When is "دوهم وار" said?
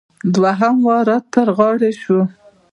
0.35-1.05